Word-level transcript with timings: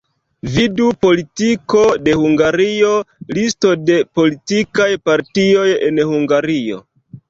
Vidu: 0.53 0.87
Politiko 1.05 1.83
de 2.07 2.17
Hungario, 2.23 2.91
Listo 3.41 3.77
de 3.93 4.01
politikaj 4.21 4.93
partioj 5.09 5.71
en 5.91 6.07
Hungario. 6.15 6.87